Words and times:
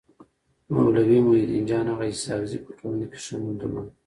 مولوي 0.73 1.19
محي 1.25 1.41
الدين 1.45 1.63
جان 1.69 1.85
اغا 1.93 2.05
اسحق 2.13 2.41
زي 2.51 2.57
په 2.65 2.71
ټولنه 2.79 3.05
کي 3.11 3.19
ښه 3.23 3.35
نوم 3.41 3.55
درلود. 3.59 3.89